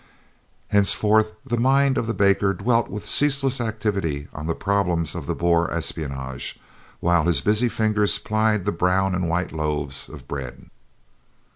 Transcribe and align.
Henceforth 0.69 1.33
the 1.45 1.59
mind 1.59 1.95
of 1.95 2.07
the 2.07 2.15
baker 2.15 2.53
dwelt 2.55 2.87
with 2.89 3.05
ceaseless 3.07 3.61
activity 3.61 4.27
on 4.33 4.47
the 4.47 4.55
problems 4.55 5.13
of 5.13 5.27
the 5.27 5.35
Boer 5.35 5.69
espionage, 5.71 6.57
while 7.01 7.25
his 7.25 7.41
busy 7.41 7.69
fingers 7.69 8.17
plied 8.17 8.65
the 8.65 8.71
brown 8.71 9.13
and 9.13 9.29
white 9.29 9.51
loaves 9.51 10.09
of 10.09 10.27
bread. 10.27 10.71